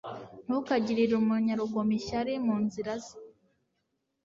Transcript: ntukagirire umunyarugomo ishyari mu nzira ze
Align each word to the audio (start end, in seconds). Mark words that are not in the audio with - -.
ntukagirire 0.45 1.13
umunyarugomo 1.17 1.91
ishyari 1.99 2.33
mu 2.45 2.55
nzira 2.63 2.91
ze 3.03 3.15